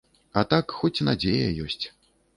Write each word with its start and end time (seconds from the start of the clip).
А 0.39 0.43
так, 0.53 0.73
хоць 0.79 1.05
надзея 1.11 1.47
ёсць. 1.67 1.83